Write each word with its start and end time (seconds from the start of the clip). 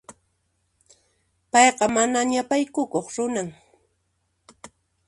Payqa 1.51 1.85
mana 1.95 2.19
ñapaykukuq 2.31 3.05
runan. 3.15 3.49